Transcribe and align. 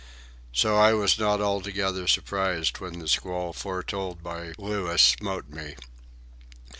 So 0.51 0.77
I 0.77 0.93
was 0.93 1.19
not 1.19 1.41
altogether 1.41 2.07
surprised 2.07 2.79
when 2.79 2.97
the 2.97 3.07
squall 3.07 3.53
foretold 3.53 4.23
by 4.23 4.55
Louis 4.57 4.99
smote 4.99 5.49
me. 5.51 5.75